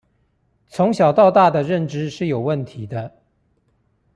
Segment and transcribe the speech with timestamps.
[0.65, 3.21] 從小到大的認知是有問題的